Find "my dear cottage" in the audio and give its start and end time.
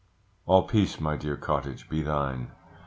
0.99-1.87